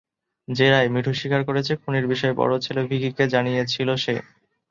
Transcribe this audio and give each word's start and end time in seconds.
জেরায় 0.47 0.89
মিঠু 0.89 1.11
স্বীকার 1.13 1.41
করেছেন, 1.43 1.75
খুনের 1.81 2.05
বিষয়ে 2.07 2.33
বড় 2.33 2.53
ছেলে 2.59 2.81
ভিকিকে 2.89 3.23
জানিয়েছিল 3.27 3.89
সে। 3.95 4.15